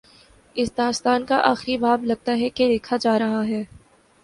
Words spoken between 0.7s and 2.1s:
داستان کا آخری باب،